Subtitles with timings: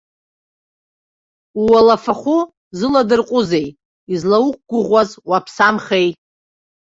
[1.61, 2.37] Ууалафахәы
[2.77, 3.67] зыладырҟәызеи,
[4.13, 6.07] излауқәгәыӷуаз уаԥсамхеи?